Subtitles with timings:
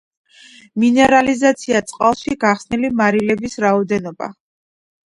[0.83, 4.35] მინერალიზაცია-წყალში გახსნილი მარილების რაოდენობა